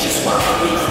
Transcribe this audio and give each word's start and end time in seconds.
just 0.00 0.24
want 0.24 0.40
to 0.42 0.86
be. 0.86 0.89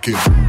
cracking. 0.00 0.43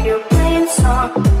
Get 0.00 0.28
playing 0.30 0.66
cracking. 0.68 1.31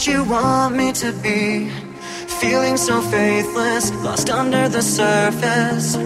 What 0.00 0.06
you 0.06 0.24
want 0.24 0.74
me 0.74 0.92
to 0.92 1.12
be. 1.20 1.68
Feeling 2.40 2.78
so 2.78 3.02
faithless, 3.02 3.92
lost 4.02 4.30
under 4.30 4.66
the 4.66 4.80
surface. 4.80 5.96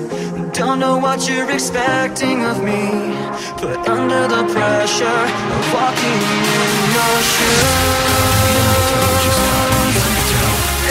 Don't 0.53 0.81
know 0.81 0.97
what 0.97 1.29
you're 1.29 1.49
expecting 1.49 2.45
of 2.45 2.59
me. 2.65 3.15
Put 3.63 3.79
under 3.89 4.27
the 4.27 4.43
pressure 4.53 5.25
of 5.55 5.65
walking 5.73 6.23
in 6.59 6.75
your 6.97 7.19
shoes. 7.31 7.95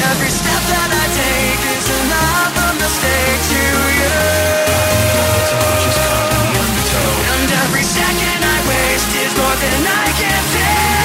Every 0.08 0.32
step 0.40 0.64
that 0.72 0.90
I 1.04 1.06
take 1.20 1.64
is 1.76 1.88
another 2.04 2.70
mistake 2.80 3.42
to 3.52 3.64
you. 4.00 4.16
And 7.36 7.52
every 7.68 7.84
second 7.84 8.40
I 8.56 8.58
waste 8.72 9.12
is 9.24 9.32
more 9.36 9.58
than 9.60 9.82
I 9.92 10.08
can 10.16 10.44
take. 10.56 11.03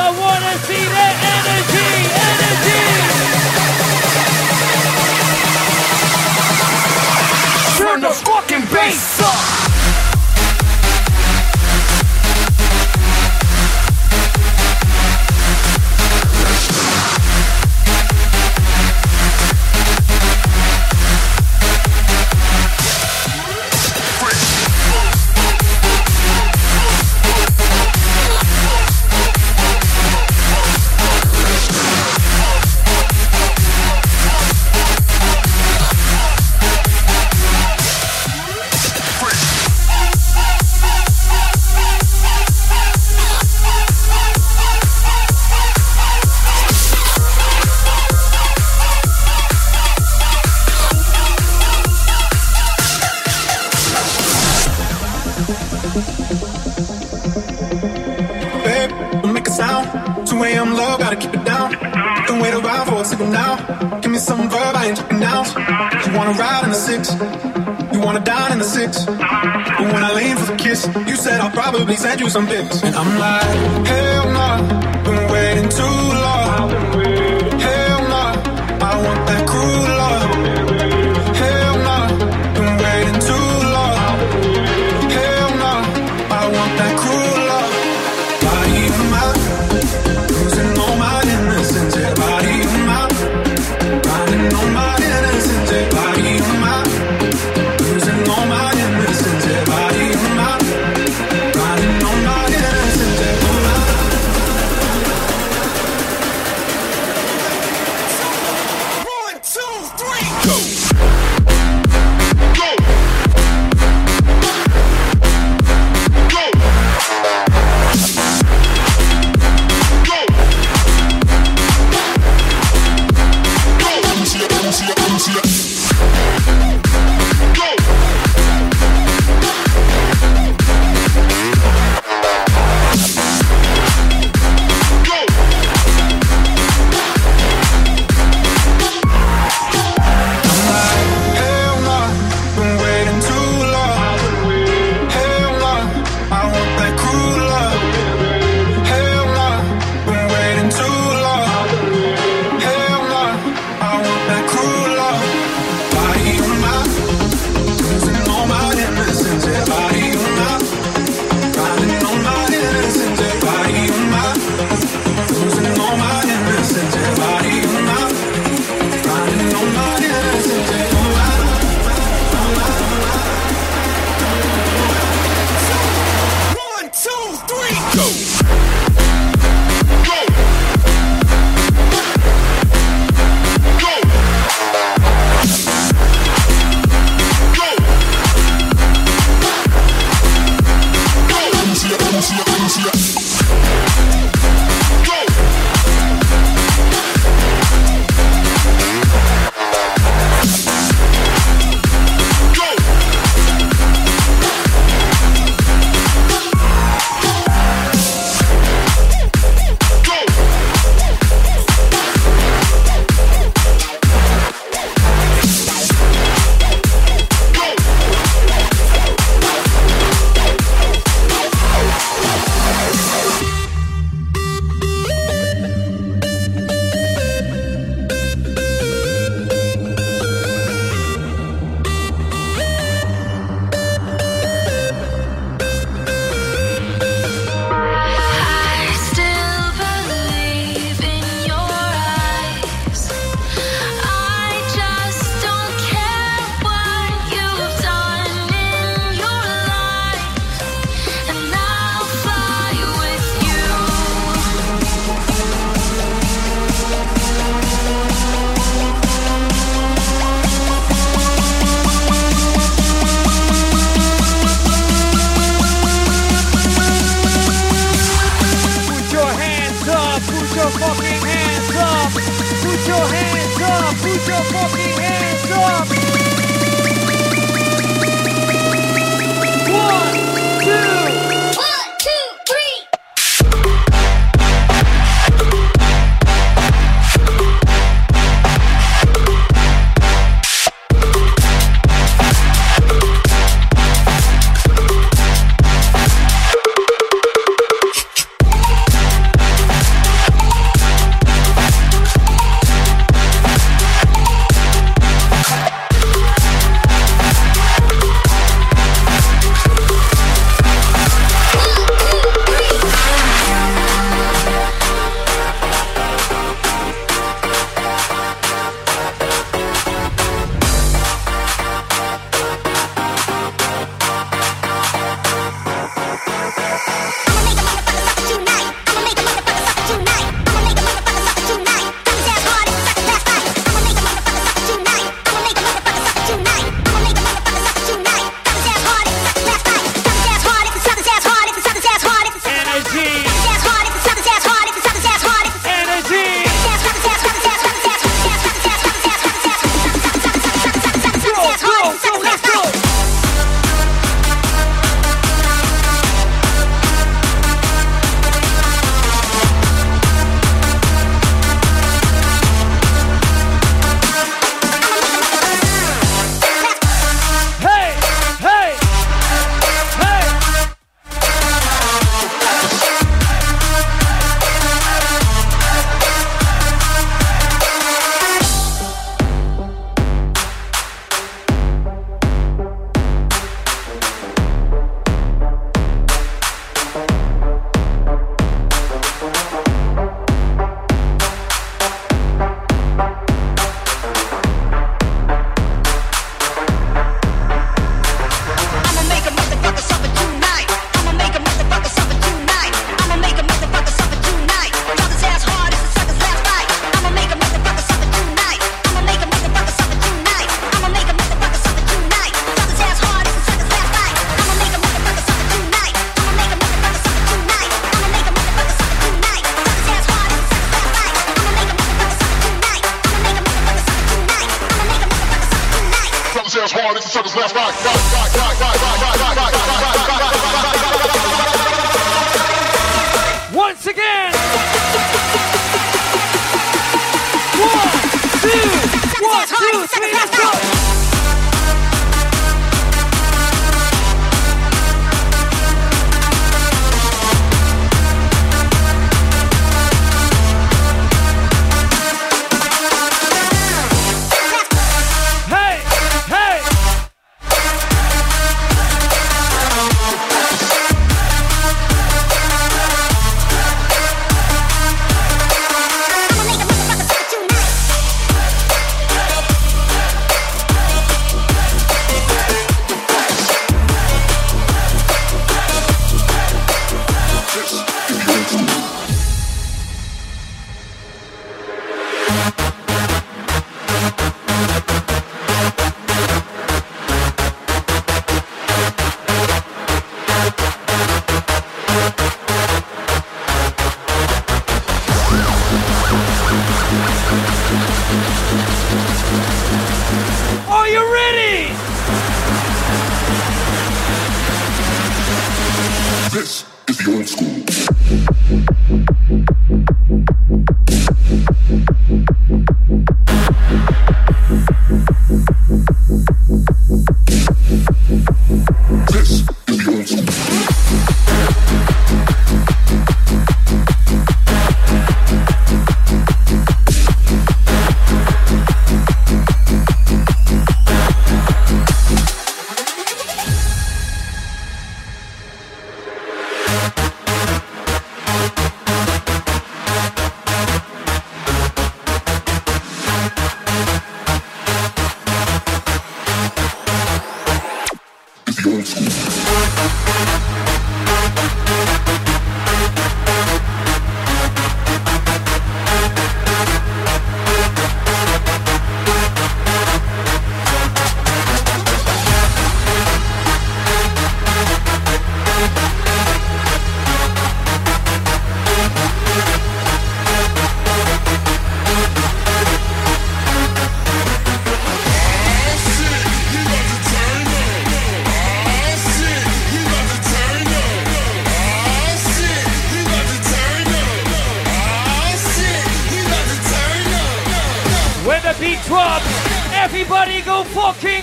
I 0.00 0.10
wanna 0.10 0.54
see 0.66 0.84
that 0.94 1.14
energy. 1.34 2.17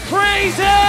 Praise 0.07 0.57
Him! 0.57 0.84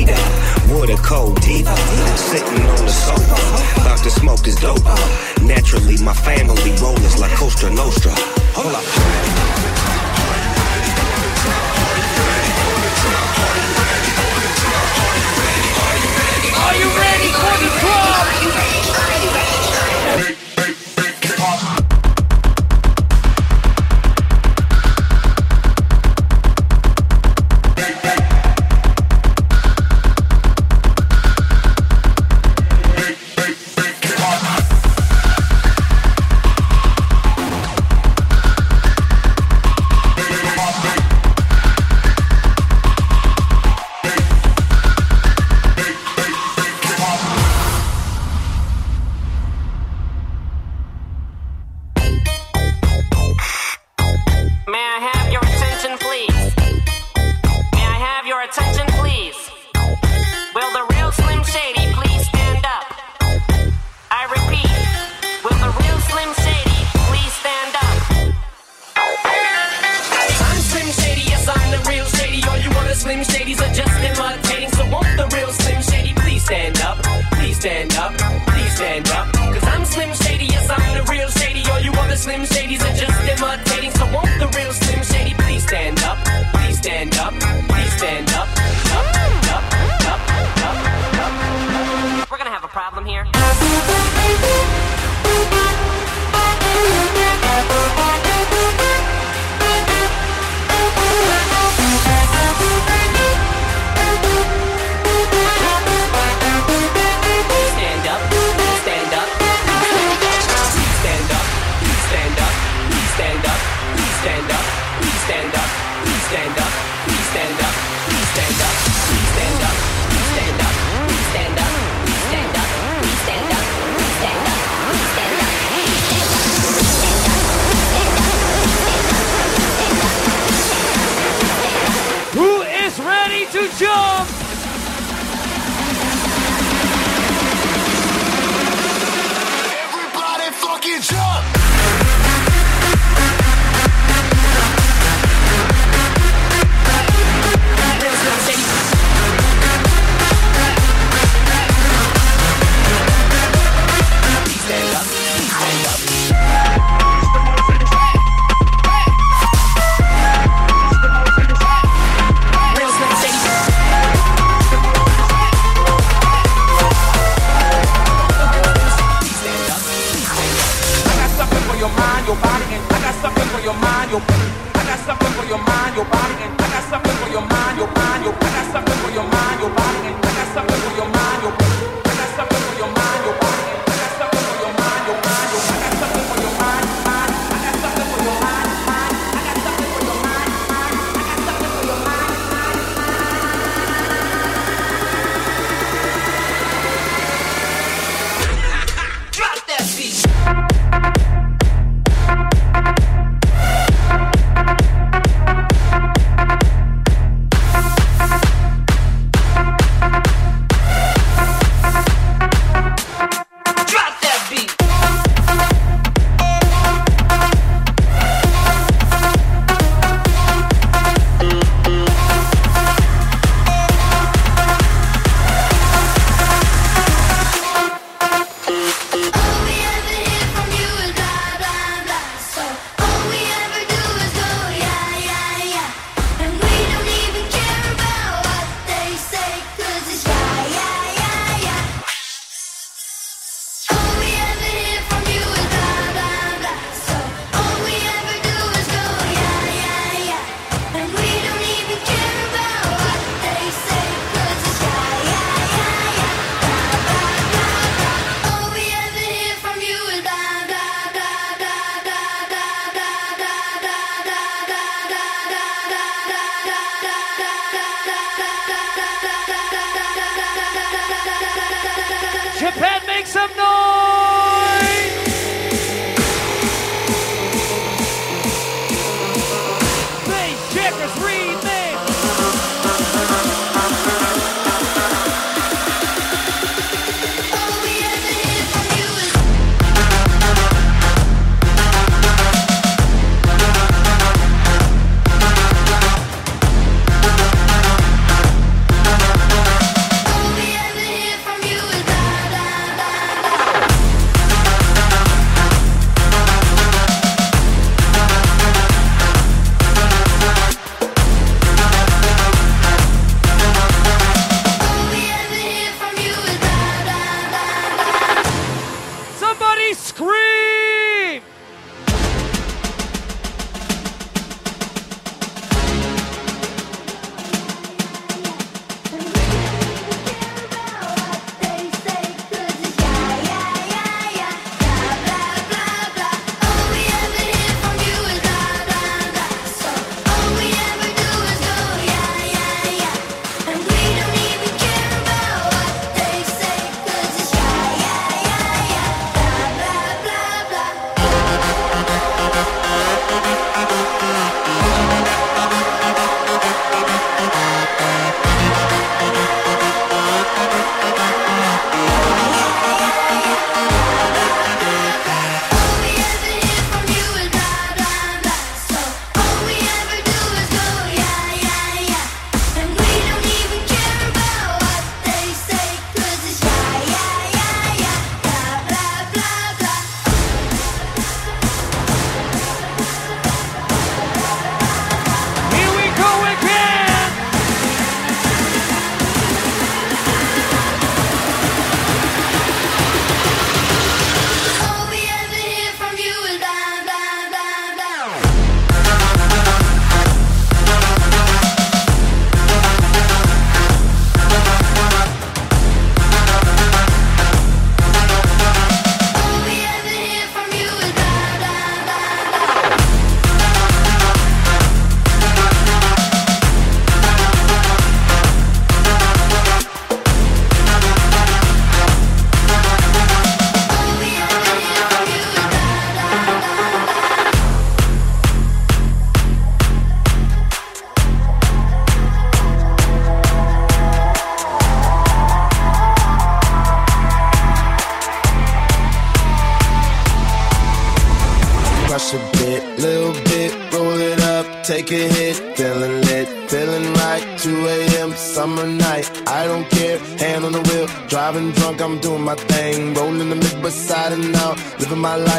Rita. 0.00 0.16
What 0.72 0.88
a 0.88 0.96
cold 0.96 1.40
diva. 1.42 1.76
Sitting 2.16 2.64
on 2.66 2.84
the 2.86 2.88
sofa. 2.88 3.80
About 3.80 3.98
to 3.98 4.10
smoke 4.10 4.46
is 4.46 4.56
dope. 4.56 4.82
Naturally, 5.42 6.02
my 6.02 6.14
family 6.14 6.72
rollers 6.80 7.18
like 7.20 7.32
Costa 7.36 7.68
Nostra. 7.68 8.12
Hold 8.56 8.74
up. 8.74 8.84
Are 16.64 16.76
you 16.80 16.88
ready 16.96 17.30
for 17.40 17.54
the 17.62 17.70
club? 17.80 18.79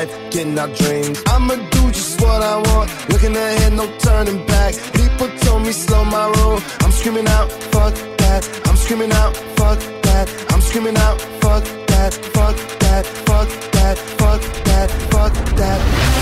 life, 0.05 0.31
getting 0.31 0.57
our 0.57 0.67
dreams. 0.67 1.21
I'ma 1.27 1.55
do 1.55 1.91
just 1.91 2.21
what 2.21 2.41
I 2.41 2.57
want, 2.57 2.89
looking 3.09 3.35
ahead, 3.35 3.73
no 3.73 3.85
turning 3.99 4.45
back. 4.45 4.73
People 4.93 5.27
told 5.45 5.61
me 5.63 5.71
slow 5.71 6.03
my 6.05 6.25
roll, 6.37 6.59
I'm 6.81 6.91
screaming 6.91 7.27
out, 7.27 7.51
fuck 7.73 7.93
that. 8.21 8.41
I'm 8.65 8.75
screaming 8.75 9.11
out, 9.11 9.35
fuck 9.57 9.79
that. 10.03 10.27
I'm 10.49 10.61
screaming 10.61 10.97
out, 10.97 11.21
fuck 11.41 11.63
that, 11.91 12.13
fuck 12.35 12.55
that, 12.83 13.05
fuck 13.27 13.47
that, 13.65 13.97
fuck 14.17 14.39
that, 14.39 14.39
fuck 14.39 14.41
that. 14.65 14.91
Fuck 15.11 15.33
that. 15.57 16.20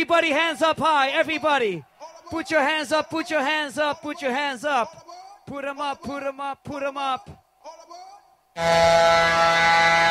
Everybody, 0.00 0.30
hands 0.30 0.62
up 0.62 0.78
high. 0.78 1.10
Everybody. 1.10 1.84
Put 2.30 2.50
your 2.50 2.62
hands 2.62 2.90
up, 2.90 3.10
put 3.10 3.28
your 3.28 3.42
hands 3.42 3.76
up, 3.76 4.00
put 4.00 4.22
your 4.22 4.30
hands 4.32 4.64
up. 4.64 5.06
Put 5.46 5.60
them 5.66 5.78
up, 5.78 6.02
put 6.02 6.22
them 6.22 6.40
up, 6.40 6.64
put 6.64 6.80
them 6.80 6.96
up. 6.96 7.26
Put 7.26 7.72
them 7.82 7.92
up. 8.56 10.09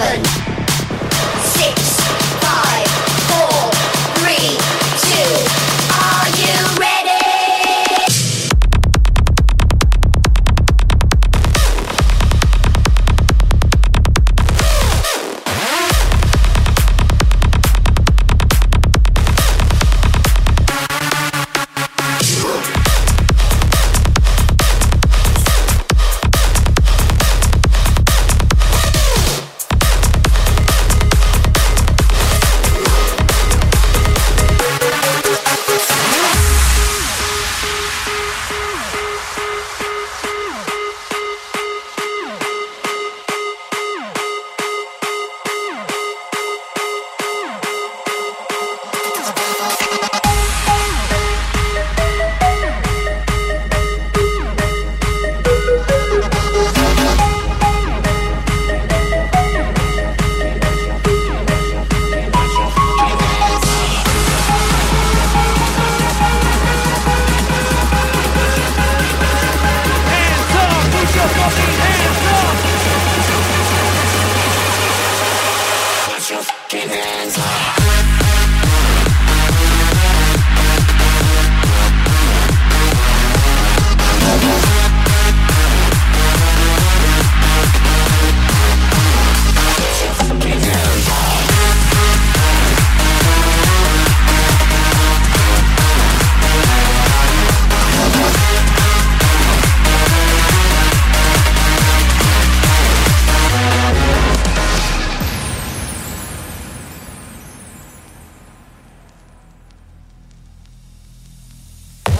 Nothing. 0.00 0.29